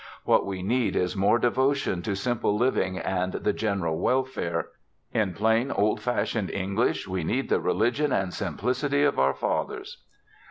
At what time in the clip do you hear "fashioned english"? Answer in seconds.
6.01-7.07